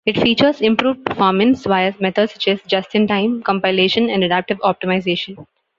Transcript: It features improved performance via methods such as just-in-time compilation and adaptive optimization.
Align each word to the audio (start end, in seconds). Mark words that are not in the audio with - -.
It 0.03 0.19
features 0.19 0.61
improved 0.61 1.05
performance 1.05 1.63
via 1.63 1.93
methods 1.99 2.33
such 2.33 2.47
as 2.47 2.59
just-in-time 2.63 3.43
compilation 3.43 4.09
and 4.09 4.23
adaptive 4.23 4.57
optimization. 4.61 5.45